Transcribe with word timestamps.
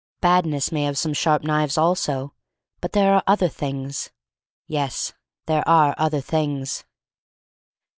Badness 0.19 0.71
may 0.71 0.85
have 0.85 0.97
some 0.97 1.13
sharp 1.13 1.43
knives 1.43 1.77
also— 1.77 2.33
but 2.81 2.93
there 2.93 3.13
are 3.13 3.23
other 3.27 3.47
things. 3.47 4.09
Yes, 4.65 5.13
there 5.45 5.63
are 5.69 5.93
other 5.95 6.21
things. 6.21 6.83